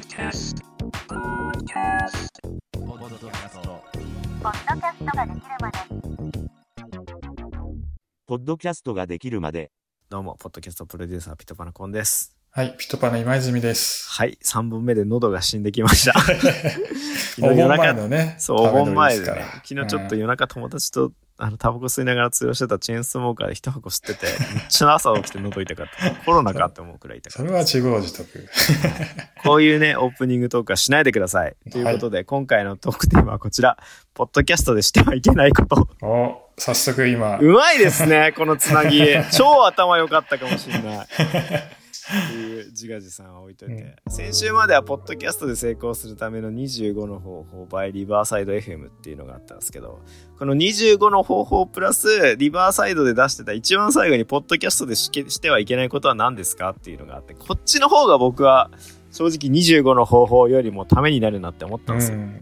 [0.00, 0.56] Podcast.
[1.08, 2.30] Podcast.
[2.72, 3.84] ポッドキャスト
[4.40, 5.78] ポッドキャストができるまで
[8.26, 9.70] ポッドキャストができるまで、
[10.08, 12.34] どうも、ポッドキャストプロデューサー、ピトパナコンです。
[12.50, 14.08] はい、ピトパの今泉です。
[14.08, 16.18] はい、3本目で喉が死んできました。
[17.46, 18.36] お盆前中のね。
[18.38, 26.10] そう、お盆前でね昨日ちょっと夜中友達と、あの、タバコ吸いながら通用してたチェーンスモーカーで一箱吸ってて、めっちゃ朝起きて喉痛かった。
[26.24, 27.38] コロナかって思うくらい痛かった。
[27.42, 28.28] それは自業自得。
[29.42, 31.56] こういうね、オープニングトークはしないでください。
[31.70, 33.78] ということで、今回のトークテーマはこちら。
[34.12, 35.88] ポッドキャストでしてはいけないこと。
[36.02, 39.02] お、早速今う、まいですね、このつなぎ。
[39.32, 41.06] 超頭良かったかもしれない。
[42.06, 50.00] っていう自画自賛は置いといて、先週まではポッドキャストで成功するための25の方法 by リバーサイド FM っていうのがあったんですけど
[50.38, 58.70] この25の方法プラスリバーサイドで出してた一番最後にポッドキャストでしけしてはいけないことは何ですかっていうのがあってこっちの方が僕は
[59.10, 62.40] 正直25の方法よりもためになるなって思ったんですよ、うん。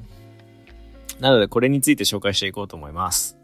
[1.21, 3.38] なのでこれについて紹介していこうと思います。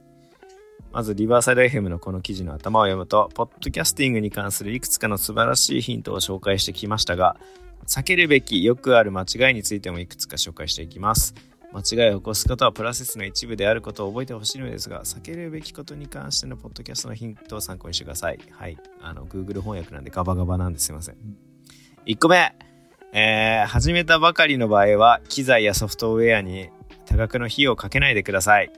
[0.94, 7.36] まず、リバーサイド FM のこの記事の頭を読むと、ポッドキャスティングに関するいくつかの素晴らしいヒントを紹介してきましたが、
[7.88, 11.34] 避けるべきよくある間違いについてもいくつか紹介していきます。
[11.72, 18.38] 間違いを起こすことはプロセスの一部であることを覚えてほしいのですが、避けるべきことに関してのポッドキャストのヒントを参考にしてください。
[18.52, 18.78] はい。
[19.02, 21.16] あの、Google 翻訳なんでガバガバなんですいません。
[22.06, 22.54] 1個目。
[23.12, 26.70] えー、始めたばかりの場合は、機材やソフトウェアに
[27.06, 28.70] 多額の費用をかけないでください。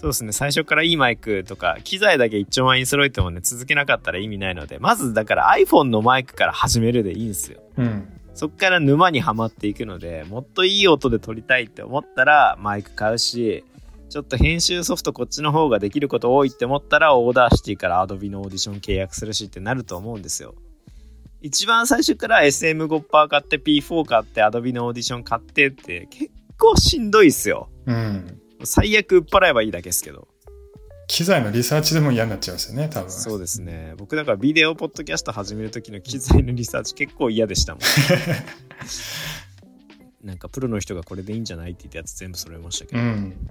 [0.00, 7.60] そうですね、最初からいいマイクとか、機材だけ一丁前に揃えてもね、続けなかったら意味ないので、まずだから iPhone のマイクから始めるでいいんですよ。
[7.76, 8.08] うん。
[8.32, 13.62] そっから沼にはまっていくので、もっといい音で撮りたいって思ったら、マイク買うし、
[14.08, 20.54] ちょっと編集ソフトこっちの方ができること多いって思ったら、 Audacity から Adobe のオーディション契約するしってなると思うんですよ。
[21.42, 27.68] 一番最初から SM5 パー買って P4 買って Adobe のオーディション買ってって結構しんどいっすよ。
[27.84, 28.40] うん。
[28.64, 30.28] 最悪売っ払えばいいだけですけど。
[31.06, 33.10] 機材のリサーチでも嫌になっちゃいますよね、多分。
[33.10, 33.94] そうですね。
[33.96, 37.82] 僕だからビデオポッドキャスト始める時の機材のリサーチ結構嫌でしたもん。
[40.22, 43.48] なんかプロの人がこれでいいんじゃないって言ったやつ全部揃えましたけど、うん。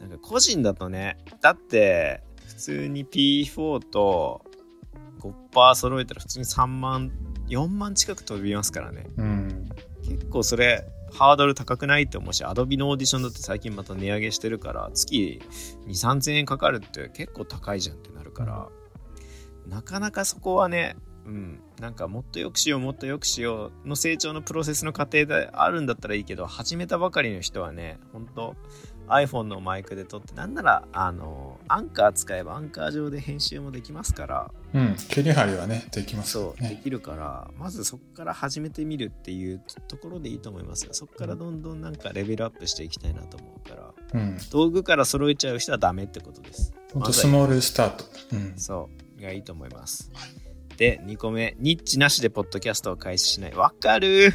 [0.00, 4.44] なんか個人だとね、だって普通に P4 と
[5.20, 7.12] 5%揃えたら普通に3万、
[7.48, 9.06] 4万近く飛びますからね。
[9.16, 9.68] うん。
[10.06, 15.40] 結構それハードル高くないって思うし、Adobe のオーディションだって最近また値上げしてるから、月
[15.86, 18.68] 2、3000円かかるって結構高いじゃんってなるから、
[19.68, 28.56] なかなかそこはね、うん、なんかもっと良くしよう、もっと良くしようの成長のプロセスの過程であるんだったらいいけど、始めたばかりの人はね、本当
[29.08, 34.96] iPhone のマイクで撮って、なんなら、あの、アンカー使えばアンカー上で編集もできますから、うん。
[34.96, 36.80] 切り張りはね、できますそう、でね。
[36.82, 44.38] きるからまずそこから始めてみるっていうところでいいと思いますよそこからどんどんなんかレベルアップしていきたいなと思うからうん。
[44.50, 48.04] 道具から揃えちゃう人はダメってことですほんとスモールスタート。
[48.32, 48.54] うん。
[48.56, 50.10] そうがいいと思います
[50.76, 53.54] で2個目ニッチなしでポッドキャストを開始しない。
[53.54, 54.32] わかる。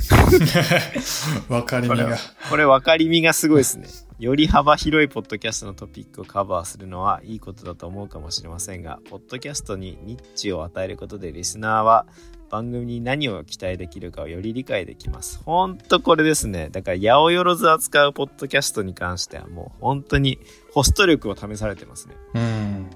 [1.49, 1.95] わかりみが。
[1.95, 2.17] これは。
[2.49, 3.87] これ分かりみがすごいですね。
[4.19, 12.05] より幅広いポッドキャストのトピックをカバーするのはいいことだと思うかもしれませんがポッドキャストにニッチを与えることでリスナーは
[12.49, 15.41] 番組に何を期待できるかをより理解できます。
[15.45, 16.69] ほんとこれですね。
[16.69, 20.39] だから八百万扱うポッドキャストに関してはもう本当に
[20.73, 22.15] ホスト力を試されてますね。
[22.33, 22.89] うん。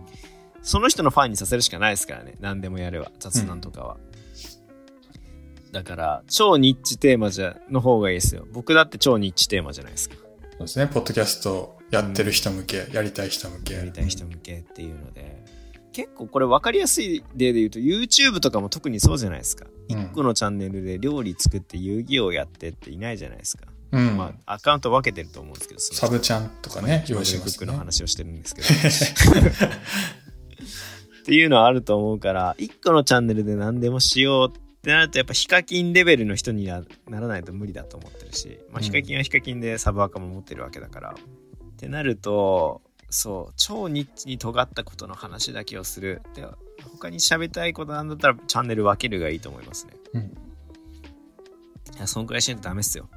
[0.64, 2.36] その人のファンにさせるしかないですからね。
[2.40, 3.12] 何でもやれば。
[3.20, 3.98] 雑談とかは、
[5.72, 8.48] だから超ニッチテーマじゃの方がいいですよ。
[8.52, 10.16] 僕だって超ニッチテーマじゃないですか。
[10.16, 13.74] そうですね、ポッドキャストやってる人向け、やりたい人向け。
[13.74, 15.44] やりたい人向けっていうので、
[15.94, 19.98] 結構これ分かりやすい例で言うと YouTube とかも特にそうじゃないですか、うん。
[19.98, 24.18] 1個のチャンネルで料理作って遊戯王やってっていないじゃないですか、うん。
[24.18, 28.02] まあアカウント分けてると思うんですけどサブちゃんとかね、用意しブックのますね。
[28.02, 28.68] 話をしてるんですけど
[30.64, 46.46] っていうのはあると思うから1個のチャンネルで何でもしようってなるとやっぱヒカキンレベルの人にはならないと無理だと思ってるし、まあ、うんヒカキンはヒカキンでサブアカも持ってるわけだから、ってなるとそう超ニッチに尖ったことの話だけをするで
[46.92, 50.22] 他に喋りたいことなんだったらチャンネル分けるがいいと思いますねうん。
[50.22, 50.26] い
[52.00, 53.08] やそんくらいしないとダメっすよ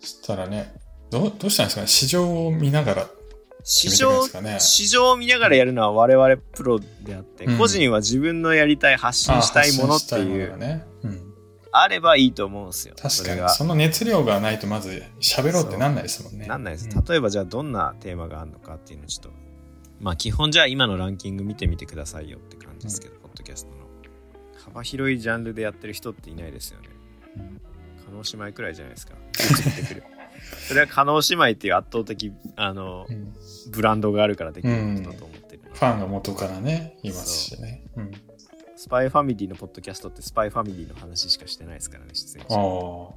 [0.00, 0.74] そしたらね、
[1.10, 1.86] どう、どうしたんですかね？
[1.86, 3.06] 市場を見ながら。
[3.64, 4.58] 市場ね。
[4.60, 7.58] 市場を見ながらやるのは我々プロであって、うん。
[7.58, 10.86] 個人は自分のやりたい発信したいものっていうものがね。
[11.02, 11.34] うん。
[11.72, 13.48] あればいいと思うんですよ確かに。
[13.50, 16.46] その熱量がないとまず喋ろうってなんないですもんね。
[16.46, 17.04] なんないです、うん。
[17.04, 19.30] 例えばじゃあどんなテーマがあるのかっていうのをちょっと
[20.00, 23.76] まあ基本じゃあ今のランキング見てみてくださいよって感じですけど、ポッドキャストの。
[24.64, 26.88] 幅広いジャンルでやってる人っていないですよね。
[27.36, 27.60] うん。
[28.22, 29.14] 叶姉妹くらいじゃないですか。
[30.68, 33.32] それは叶姉妹っていう圧倒的、あのう、ん
[33.70, 35.62] ブランドがあるからできることだと思ってる。
[35.72, 37.84] ファンが元からね、いますしね。
[37.96, 38.10] うん。
[38.76, 42.62] スパイファミリーのポッドキャストってスパイファミリーの話しかしてないですからね、出演者ああ。
[42.62, 43.14] と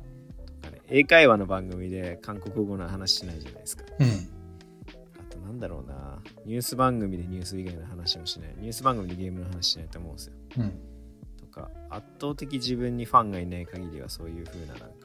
[0.62, 0.82] かね。
[0.90, 3.86] 英会話の番組で韓国語の話しないじゃないですか。
[3.98, 4.08] うん。
[4.08, 4.12] あ
[5.32, 6.22] となんだろうな。
[6.46, 8.54] ニュース番組でニュース以外の話もしない。
[8.58, 10.34] ニュース番組でゲームの話しないと思うんですよ。
[10.58, 10.72] うん。
[11.38, 15.03] とか、圧倒的自分にファンがいない限りはそういう風ななんか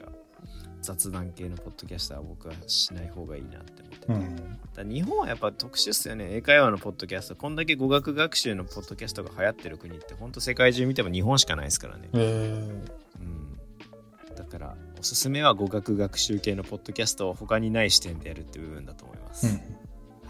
[0.81, 4.83] 雑談系のポッドキャスターは僕はしない方がいいなって思ってて。
[4.83, 4.89] うん。
[4.89, 6.29] 日本はやっぱ特殊っすよね。
[6.31, 7.35] 英会話のポッドキャスト。
[7.35, 12.09] こんだけ語学学習のポッドキャストが流行ってる国って、ほんと世界中見ても日本しかないですからね。
[12.13, 12.81] え
[13.19, 14.35] うん。
[14.35, 19.47] だから、おすすめは語学学習系のポッドキャストを他にない視点でやるって部分だと思います。
[19.47, 19.57] ー、うん。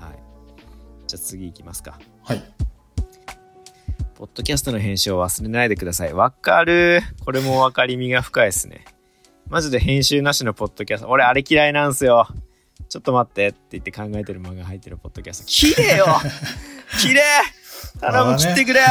[0.04, 0.19] はい。
[1.07, 2.00] じゃあ次行きますか。
[2.24, 2.44] はい。
[4.16, 6.13] ポッドキャストの編集を忘れないでください。
[6.13, 7.01] わかる。
[7.24, 8.84] これも分かりみが深いですね。
[9.50, 11.10] マジで編集なしのポッドキャスト。
[11.10, 12.28] 俺、あれ嫌いなんすよ。
[12.88, 15.46] ちょっと待ってって言って考えてる間が入ってるポッドキャスト。
[15.48, 16.06] 綺麗よ
[17.01, 17.22] 綺麗
[18.00, 18.81] 頼む、切ってくれ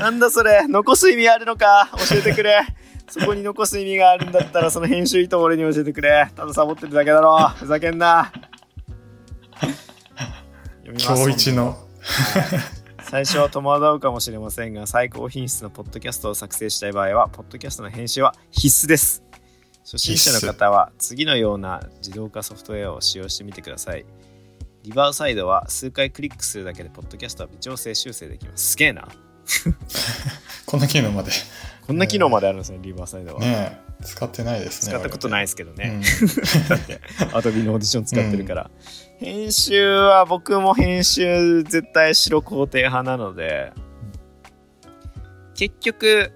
[0.00, 0.66] なんだそれ？
[0.68, 1.90] 残す意味あるのか？
[2.08, 2.66] 教えてくれ
[3.08, 6.28] そこに残す意味があるんだったら、その編集意図を俺に教えてくれ。
[6.34, 7.36] ただサボってるだけだろ。
[7.56, 8.32] ふざけんな。
[10.84, 11.78] 今日一の。
[13.08, 19.22] 最初は戸惑うかもしれませんが最高品質のポッドキャストを作成したい場合はポッドキャストの編集は必須です。
[19.84, 24.04] 初心者の方は次のような自動化ソフトウェアを使用してみてください。
[24.82, 28.72] リバーサイドは数回クリックするだけでポッドキャストは微調整修正できます。
[28.72, 29.06] すげえな。
[30.66, 31.30] こんな機能まで。
[31.86, 34.92] こんな機能まであるんですねリバーサイドは、ねえ、使ってないですね。
[34.92, 35.44] 使ったことないい。
[35.44, 36.00] ですけどね、
[37.30, 37.36] うん。
[37.36, 38.70] アドビのオーディション使ってるから、
[39.18, 43.72] 編集は僕も編集絶対白肯定派なので。
[45.54, 46.32] 結局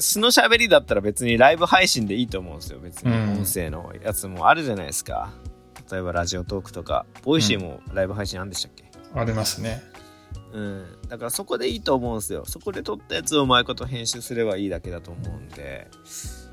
[0.00, 3.12] 素の喋りだったら別にライブ配信でいいと思うんですよ別に。
[3.12, 3.30] うん。
[3.38, 5.32] 音声のやつもあるじゃないですか、
[5.90, 7.06] 例えば Radiotalk とか。
[7.22, 8.84] Voicy もライブ配信あるんでしたっけ、
[9.14, 9.82] ありますね。
[10.52, 12.44] うん、だからそこでいいと思うんですよ。
[12.44, 15.88] そこで撮ったやつをうまいこと編集すればいいだけだと思うんで。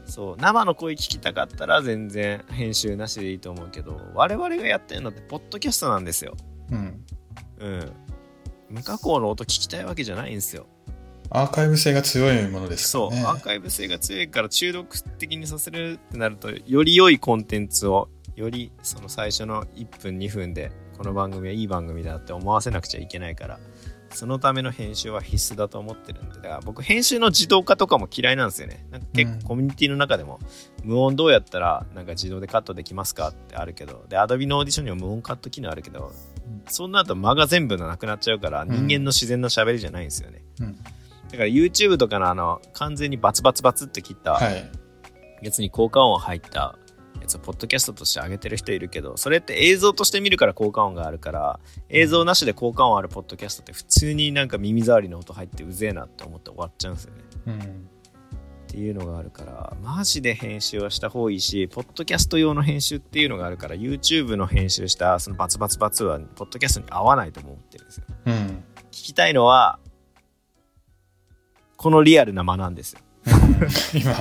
[0.06, 0.38] そう。
[0.38, 6.36] 生の声聞きたかったら全然編集なしでいいと思うけど我々がやってるのってポッドキャストなんですよ。
[6.72, 7.06] うん。
[7.60, 7.92] うん
[8.70, 10.68] 無加工の音聞きたいわけじゃないんですよ。
[11.30, 13.14] アーカイブ性が強いものですかそう。
[13.14, 23.60] アーカイブ性が強いから中毒的にさせるってなるとより良いコンテンツをよりその最初の1分2分でこの番組はいい番組だって思わせなくちゃいけないから
[24.10, 28.86] そのための編集は必須だと思ってるんでだから僕編集の自動化とかも嫌いなんですよね。
[28.92, 29.40] なんか結うん。
[29.42, 30.40] 構コミュニティの中でも
[30.84, 36.12] 無音どうやったらなんか自動でカットできますかってあるけどで Adobe のオーディションには無音カット機能あるけど
[36.68, 38.70] そんなると間が全部なくなっちゃうからん。
[38.70, 40.76] 人間の自然な喋りじゃないんですよね、うん。
[40.78, 40.82] だ
[41.32, 44.72] から YouTube とかのあの完全にバツバツバツって切ったはい。
[45.42, 46.78] やつに効果音入った
[47.28, 51.60] やつをポッドキャストとして上げてる人いるけどそれって映像として見るから効果音があるから
[51.90, 57.60] 映像なしで効果音あるポッドキャストって普通になんか耳障りの音入ってうぜえなって思って終わっちゃうんですよねうん。
[57.60, 68.34] っていうのがあるからマジで編集はした方がいいしポッドキャスト用の編集っていうのがあるから YouTube の編集したそのバツバツバツはポッドキャストに合わないと思ってるんですようん。
[68.34, 69.80] 聞きたいのは
[71.78, 73.00] このリアルな間なんですよ
[73.94, 74.14] 今、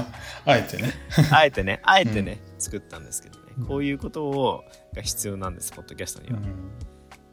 [0.44, 0.92] あえてね。
[1.30, 3.46] あえてね、あえてね、作ったんですけどね。
[3.66, 4.64] こういうことを
[4.94, 6.38] が必要なんです、ポッドキャストには。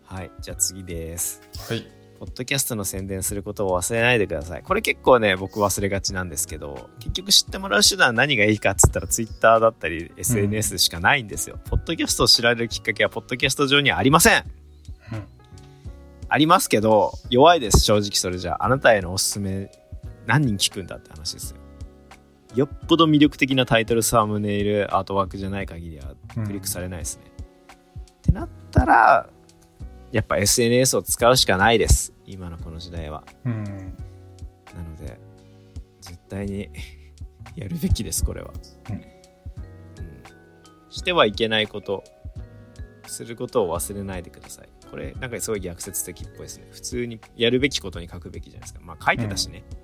[0.04, 1.42] はい、じゃあ次です。
[1.70, 1.86] はい。
[2.20, 4.64] ポッドキャストの宣伝することを忘れないでください。
[4.64, 11.60] これ結構ね、僕忘れがちなんですけど、結局知ってもらう手段は何がいいかっつったら Twitter だったり SNS しかないんですよ。
[11.66, 14.44] ポッドキャストを知られるきっかけはポッドキャスト上にはありません。
[15.12, 15.24] うん
[16.30, 18.66] ありますけど、弱いです、正直それじゃあ。
[18.66, 19.70] あなたへのおすすめ、
[20.26, 21.58] 何人聞くんだって話ですよ。
[22.56, 27.24] よっぽど魅力的なタイトル、サムネイル、アートワークじゃない限りはうんクリックされないですね。
[27.30, 29.30] ってなったら、
[30.12, 32.14] やっぱ SNS を使うしかないです。
[32.26, 33.24] 今のこの時代は。
[33.46, 33.64] うん。
[33.64, 33.72] な
[34.84, 35.20] ので、
[36.02, 36.70] 絶対に
[37.56, 38.54] やるべきです、これは。
[38.90, 39.04] うんうん
[40.90, 42.04] してはいけないこと、
[43.08, 44.70] することを忘れないでください。
[44.92, 46.68] これ、なんかすごい逆説的っぽいですね。
[46.70, 48.80] 普通にやるべきことに書くべきじゃないですか。
[48.84, 49.64] まあ書いてたしね。
[49.72, 49.83] あ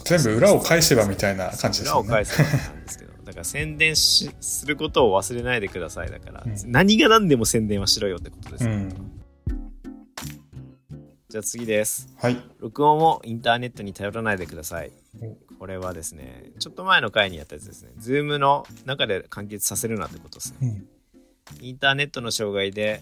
[0.00, 2.04] の全部裏を返せばみたいな感じです裏を。
[2.04, 6.10] 返せばなんですけど、 だから宣伝しすることを忘れないでください。
[6.10, 8.64] だから、うん何が何でも宣伝はしろよってことです。
[8.64, 8.88] うん。
[11.28, 12.08] じゃあ次です。
[12.16, 12.36] はい。
[12.58, 14.90] 録音をインターネットに頼らないでください
[15.20, 15.36] お。
[15.60, 17.90] これはですね、ちょっと前の回にやったやつですね。
[17.98, 20.82] ズームの中で完結させるなってことですね。
[21.60, 21.64] うん。
[21.64, 23.00] インターネットの障害で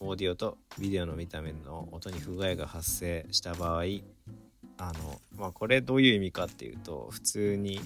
[0.00, 3.84] オーディオとビデオの見た目の音に不具合が発生した場合
[4.78, 7.80] あのまあこれどういう意味かっていうと普通に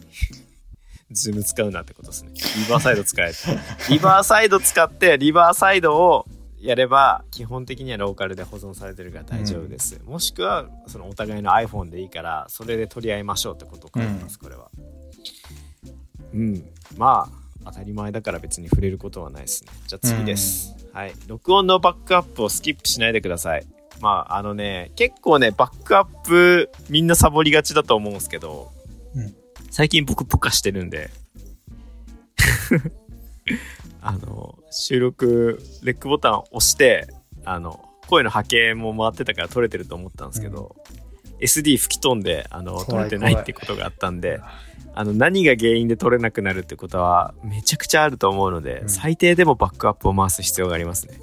[1.11, 2.31] Zoom 使うなってことですね。
[2.35, 3.39] リバーサイド使えって。
[3.91, 6.27] リバーサイド使って、リバーサイドを
[6.59, 10.01] やれば、基本的にはローカルで保存されてるから大丈夫です。
[10.05, 14.71] もしくは、そのお互いの iPhone でいいから、それで取り合いましょうってことを書いてます、これは。
[16.35, 16.65] うん。
[16.97, 17.29] ま
[17.65, 19.71] あ、当たり前だから別に触れることはないですね。
[19.87, 20.75] じゃあ次です。
[20.93, 21.13] はい。
[21.29, 23.76] 録音のバックアップをスキップしないでください。
[24.01, 28.71] まあ、あのね、結構ね、バックアップみんなサボりがちだと思うんですけど、
[29.15, 29.35] うん。
[29.71, 31.11] 最近僕ポカしてるんで、
[34.01, 37.09] あの、収録、レックボタンを押して、
[37.45, 40.77] あの、声の波形も回ってたから撮れてると思ったんですけど、
[41.41, 44.41] SD 吹き飛んで、あの、撮怖いれてないってことがあったんで、
[44.95, 48.89] あの、何が原因で撮れなくなるってことは、めちゃくちゃあると思うので、うん。
[48.89, 51.19] 最低でもバックアップを回す必要がありますね。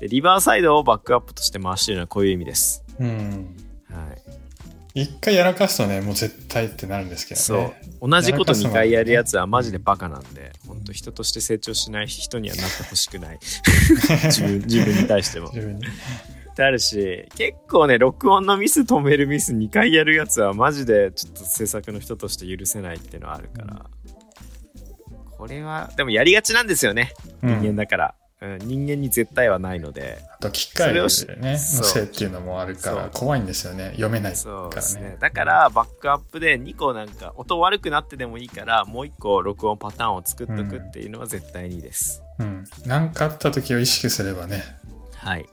[0.00, 2.84] で、リバーサイドをバックアップとして回してるのはこういう意味です。
[2.98, 3.56] うん。
[3.90, 5.02] はい。
[5.02, 7.82] 一回やらかすとね、もう絶対ってなるんですけどそうね。。
[8.00, 13.38] 同じこと2回やるやつはマジでバカなんで、本当人として成長しない人にはなってほしくない。
[14.26, 15.48] 自分、自分に対しても。
[15.48, 23.86] ってあるし、結構ね、録音のミス止めるミス2回やるやつはマジでちょっと制作の人として許せないっていうのはあるから。
[25.36, 27.12] これは、でもやりがちなんですよね。
[27.42, 28.14] 人間だから。
[28.40, 30.18] うん、人間に絶対はないので。
[30.30, 31.08] あと機械でね、の
[31.58, 33.90] せいっていうのもあるから怖いんですよね。
[33.90, 35.00] 読めないそうからね。。
[35.00, 42.22] ねだから、バックアップで2個なんか、音悪くなってでもいいから、もう1個録音パターンを作っとくっていうのは絶対にいいです。
[42.38, 42.64] うん。
[42.86, 44.62] なんかあった時を意識すればね、
[45.16, 45.48] はい。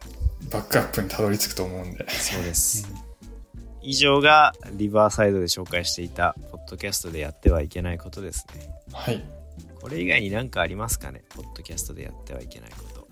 [0.52, 2.08] バックアップにたどり着くと思うんで。
[2.10, 2.88] そうです。
[3.82, 8.70] 以上がリバーサイドで紹介していた、ポッドキャストでやってはいけないことですね。
[8.94, 9.24] はい。
[9.86, 11.22] これ以外に何かありますかね？
[11.30, 13.08] ポッドキャストでやってはいけないこと。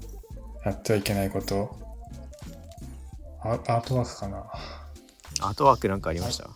[0.66, 1.78] やってはいけないこと？
[3.44, 4.38] アアートワークかな？
[5.42, 6.50] アートワークなんかありました？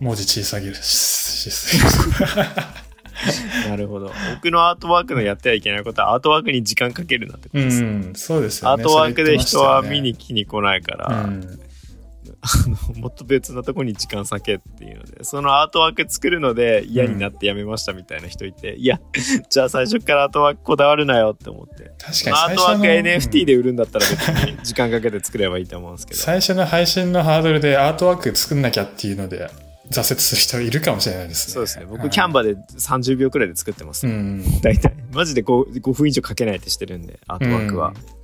[0.00, 2.48] 文字小さぎるししすぎる。
[3.68, 4.10] なるほど。
[4.34, 7.84] 僕のアートワークのやってはいけないことは、アートワークに時間かけるなってことうです。
[7.84, 8.82] ん、そうですよね。
[8.82, 11.46] アートワークで人は見に来に来ないから、ね
[12.42, 18.98] あのもっと別なとこに時間割けっていうので、そのアートワーク作るので嫌になってやめましたみたいな人いて、いや、
[19.50, 21.84] じゃあ最初からアートワークこだわるなよって思って。
[21.84, 26.20] うん、確かにアートワーク NFT うんで売るんだったら別に時間かけて作ればいいと思うんですけど。
[26.20, 29.50] 最初の配信のハードルでアートワーク作んなきゃっていうので
[29.90, 31.54] 挫折する人いるかもしれないですね。
[31.54, 31.84] そうですね。
[31.84, 34.06] 僕、はいキャンバで30秒くらいで作ってます。
[34.06, 34.44] うん。
[34.62, 34.94] 大体。
[35.12, 37.88] マジで 5, 5分以上かけないってしてるんで、アートワークは。
[37.88, 38.19] うん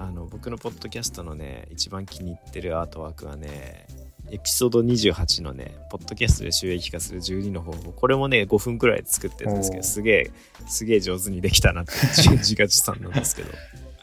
[0.00, 3.86] あの、僕のポッドキャストのね、一番気に入ってるアートワークはね、
[4.30, 7.92] エピソード28のね、ポッドキャストで収益化する12の方法。
[7.92, 10.30] これもね、5分くらいで作ってるんですけど、すげえ、
[10.66, 13.50] すげえ上手にできたなって、自自画自賛なんですけど、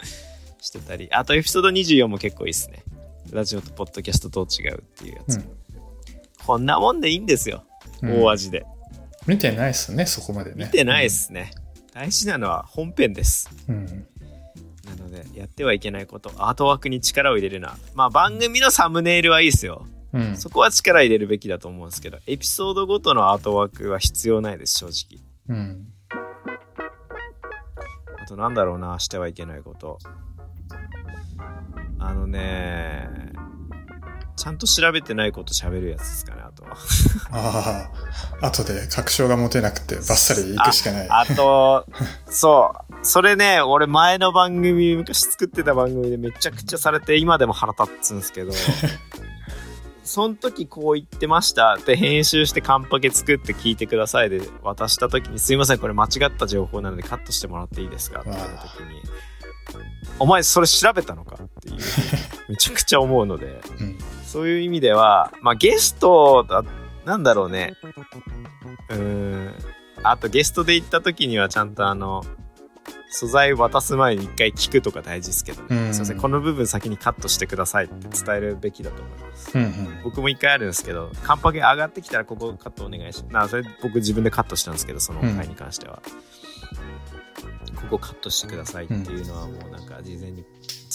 [0.62, 1.08] してたり。
[1.12, 2.84] あとエピソード24も結構いいっすね。
[3.32, 5.39] ラジオとポッドキャストどう違うっていうやつ。
[6.46, 7.63] こんなもんでいいんですよ。
[8.01, 8.66] うん大味で。
[9.25, 10.66] 見てないっすね、そこまでね。
[10.66, 11.51] 見てないっすね。
[11.94, 13.50] 大事なのは本編です。
[13.68, 14.08] うん。
[15.48, 17.77] ってはいけないこと、アートワークに力を入れるな。
[17.96, 19.88] まあ、番組のサムネイルはいいですよ。
[20.13, 20.38] うん。
[20.38, 25.58] そこは力入れるべきだと思うんですけど、エピソードごとのアートワークは必要ないです、正直。
[25.58, 25.88] うん。
[28.22, 30.00] あと、なんだろうな、してはいけないこと。
[32.00, 36.77] あのね、ちゃんと調べてないこと喋るやつですかね、あとは。
[37.32, 37.89] あ
[38.42, 41.08] あ、後で確証が持てなくてバッサリ行くしかない。
[41.10, 41.86] あと、
[42.30, 42.94] そう。
[43.06, 48.51] それね、俺前の番組、昔作ってた番組でめちゃくちゃされて、今でも腹立つんですけど、
[50.04, 58.22] その時こう言ってましたって編集してカンパケ作って聞いてくださいで渡した時に、すいません、これ間違った情報なのでカットしてもらっていいですか？
[58.22, 59.01] って言われた時に、
[60.20, 61.36] お前それ調べたのか？
[61.44, 61.75] っていう、
[62.50, 63.98] めちゃくちゃ思うので、うん。
[64.38, 66.63] そういう意味では、まあゲストだ、
[67.06, 67.74] なんだろうね。
[68.89, 68.98] うー
[69.50, 69.56] ん。
[70.03, 72.24] あとゲストで行った時にはちゃんとあの、
[73.10, 79.58] 素材渡す前に一回聞くとか大事ですけど、うんすいません、この部分先にカットしてくださいって伝えるべきだと思います。
[79.58, 79.72] うんうん。
[80.03, 83.34] 僕も一回あるんですけど、カンパケ上がってきたらここカットお願いします。
[83.34, 86.00] なそれ僕自分でカットしたんですけど、その回に関しては。
[87.75, 90.46] ここカットしてくださいっていうのはもうなんか事前に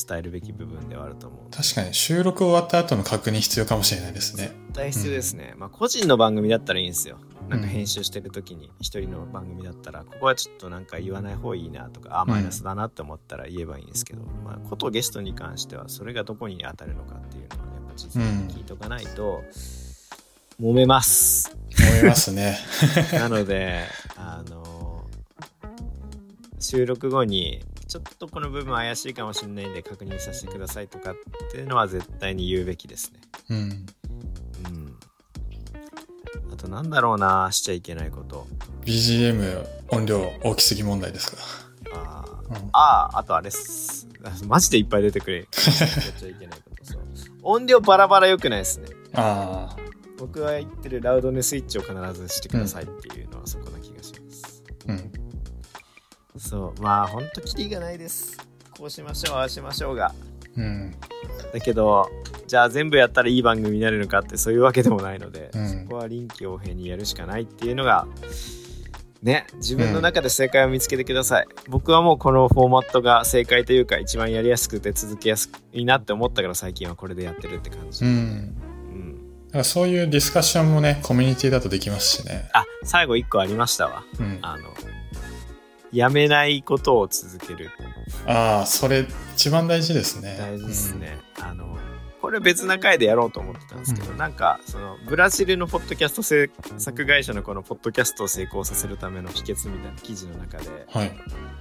[0.07, 4.45] 伝えるべき部分ではあると思う確かに収録終わった後の確認必要かもしれないですね。
[4.45, 7.19] 絶対必要ですね、まあ個人の番組だったらいいんですよ。
[7.49, 19.45] なんか編集してる時に一人の番組だったらここはちょっとなんか言わない方がいいなとかあマイナスだなって思ったら言えばいいんですけど、まあことゲストに関してはそれがどこに当たるのかっていうのはやっぱ事前に聞いとかないと
[20.61, 22.57] 揉めます、思いますね。
[23.13, 23.85] なので
[24.17, 25.05] あの
[26.59, 31.15] 収録後にちょっとこの部分怪しいかもしれないんで確認させてくださいとかっ
[31.51, 33.21] ていうのは絶対に言うべきですね
[33.51, 33.57] うん。
[33.59, 34.97] うん
[36.51, 38.47] あとなんだろうな、しちゃいけないこと。
[38.87, 41.37] BGM 音量大きすぎ問題ですか
[41.93, 44.09] あーうんあー、あとあれっす。
[44.25, 45.41] あ マジでいっぱい出てくれ。
[45.41, 46.93] やっちゃいけないこと。
[46.93, 47.03] そう。
[47.43, 48.87] 音量バラバラ良くないですね。
[49.13, 49.77] あ
[50.19, 53.71] 僕が言ってるラウドネスイッチを必ずしてくださいっていうのはそこ
[56.43, 56.83] そう。
[56.83, 58.37] まあ、ほんとキリがないです。
[58.77, 60.13] こうしましょう、ああしましょうが。
[60.57, 60.95] うん。
[61.53, 62.11] だけど、
[62.49, 68.07] じゃあ全部やったらいい番組になるのかってそういうわけでもないので、うんそこは臨機応変にやるしかないっていうのが、
[69.23, 71.47] ね、自分の中で正解を見つけてください。
[71.69, 78.05] 僕はもうこのフォーマットが正解というか一番やりやすくて続けやすいなって思ったから最近はこれでやってるって感じ。
[78.05, 78.55] ううんん。
[79.47, 82.51] だからそういうディスカッションもね、コミュニティだとできますしね。
[82.53, 84.03] あ、最後一個ありましたわ。
[84.19, 84.39] うん。
[84.43, 84.65] あの、
[85.93, 87.71] やめないことを続ける。
[88.27, 90.37] ああ、それ一番大事ですね。
[90.39, 91.19] 大事ですね。
[91.41, 91.77] あの、
[92.23, 101.01] これ別な回でやろうと思ってたんですけど、なんか、その、ブラジルのポッドキャスト制作会社のこのポッドキャストを成功させるための秘訣みたいな記事の中で、うん。
[101.01, 101.13] はい。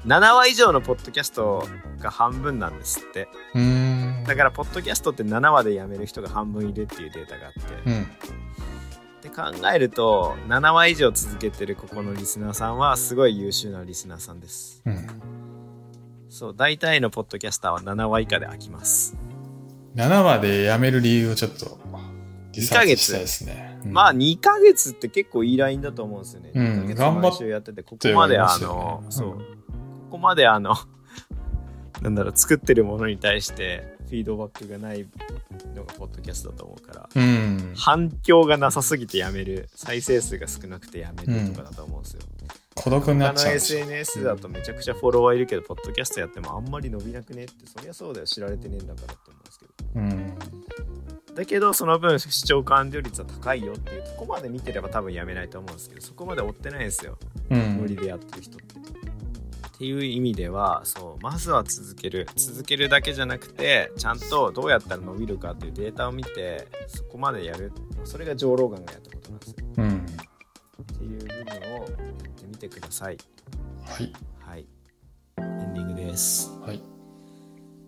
[0.05, 1.67] 7話以上のポッドキャスト
[1.99, 3.27] が半分なんですって。
[3.55, 4.23] うーん。
[4.23, 8.07] だから、ポッドキャストって7話で辞める人が半分いるっていうデータがあって、うん。
[9.21, 14.81] って考えると、7話以上続けてるここのリスナーさんは、すごい優秀なリスナーさんです。
[14.83, 15.07] うん。
[16.27, 19.15] そう、大体のポッドキャスターは7話以下で飽きます。
[19.95, 21.79] 7話で辞める理由をちょっと
[22.53, 23.79] リサーチしたいですね。
[23.85, 26.51] うんまあ2ヶ月って結構いいラインだと思うんですよね。
[26.53, 29.45] うん2ヶ月毎週やってて、ここまであの、ねそう、うんこ
[30.11, 30.75] こまであの、
[32.01, 35.07] なんだろう、作ってるものに対してフィードバックがない
[35.73, 37.73] のがポッドキャストだと思うから、うん。
[37.77, 42.21] 反響がなさすぎてやめる、再生数が少なくてやめるとかだと思うんですよ。
[42.75, 49.73] 孤独になっちゃうんですよ SNS だとめちゃくちゃフォロワーいるけど、ポッドキャストやってもあんまり伸びなくねって、そりゃそうだよ、知られてねえんだからって思うんですけど。
[49.95, 51.35] うん。
[51.35, 57.17] だけどその分視聴完了率は高いよっていうとこまで見てれば多分やめないと思うんですけどそこまで追ってないんですよ
[57.49, 57.77] うん。
[57.77, 58.75] 無理でやってる人って。
[59.81, 62.27] っていう意味ではそうまずは続ける。
[62.35, 67.71] 続けるだけじゃなくてちゃんとどうやったら伸びるかっていうデータを見てそこまでやる。
[68.03, 69.55] それが上ローガンがやったことなんですよ。
[69.77, 70.05] うん。
[70.05, 73.17] っていう部分をやってみてください。
[73.83, 74.13] はい。
[74.39, 74.67] はい。
[75.39, 76.51] エンディングです。
[76.61, 76.75] はい。
[76.75, 76.81] い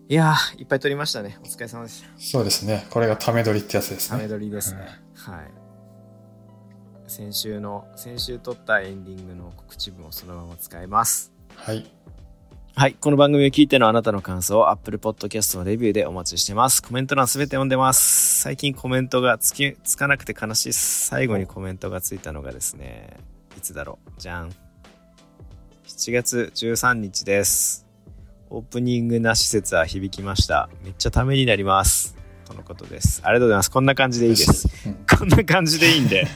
[0.08, 1.38] やーいっぱい撮りましたね。
[1.44, 2.08] お疲れ様でした。
[2.18, 2.88] そうですね。
[2.90, 4.30] これがため撮りってやつですためね。
[4.30, 4.80] 撮りですね、
[5.14, 5.50] はい。
[7.06, 11.84] 先週の先週撮ったエンディングの告知文をそのまま使いますはい。
[12.76, 12.94] はい。
[12.94, 16.82] この番組を聞いてのあなたの感想を Apple Podcast のレビューでお待ちしてます。
[16.82, 18.40] コメント欄すべて読んでます。
[18.42, 20.68] 最近コメントがつきつかなくて悲しい。
[20.70, 23.16] です最後にコメントがついたのがですね
[23.56, 24.10] いつだろう。
[24.18, 24.50] じゃん。
[25.86, 27.86] 7月13日です。
[28.50, 30.68] オープニングな施設は響きました。
[30.82, 32.16] めっちゃためになります。
[32.44, 33.22] とのことです。
[33.24, 33.70] ありがとうございます。
[33.70, 34.68] こんな感じでいいです。
[34.86, 36.26] う んこんな感じでいいんで。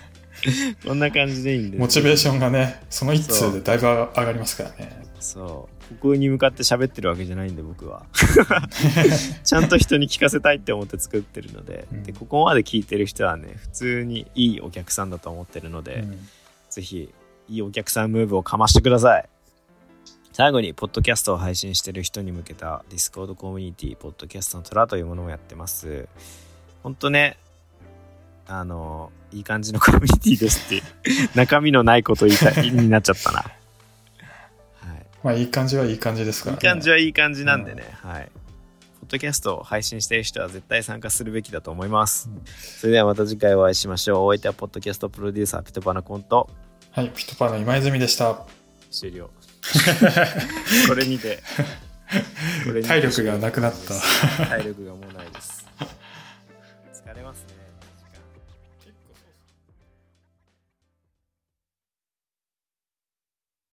[0.86, 1.78] こんな感じでいいんで。
[1.78, 5.07] モチベーションがね、その一通でだいぶ上がりますからね。
[5.20, 5.94] そう。
[5.94, 8.06] ここに向かって喋ってるわけじゃないんで、僕は。
[9.44, 16.28] ちゃんと人に聞かせたいって思って作ってるので、うんで、ここまで聞いてる人はね、普通にいいお客さんだと思ってるので、うん
[16.70, 17.12] ぜひ、
[17.48, 19.28] いいお客さんムーブをかましてください。
[20.32, 26.08] 最後に、ポッドキャストを配信してる人に向けた Discord コミュニティ、ポッドキャストの虎というものをやってます。
[26.82, 27.38] ほんとね、
[28.46, 30.82] あの、いい感じのコミュニティですって、
[31.34, 33.44] 中身のないこと言いたいになっちゃったな。
[35.28, 35.34] はい。
[35.34, 36.60] まあいい感じはいい感じですからね。
[36.62, 38.30] いい感じはいい感じなんでね、はい。
[39.00, 42.30] ポッドキャストを配信している人は絶対参加するべきだと思います。
[42.78, 44.26] それではまた次回お会いしましょう。
[44.26, 46.48] お相手はポッドキャストプロデューサー、ピトパナコント。
[46.92, 48.46] はい、ピトパーの今泉でした。
[48.90, 49.30] 終了。
[50.88, 51.42] これにて。
[52.64, 53.94] これにて体力がなくなった。
[54.48, 55.57] 体力がもうないです。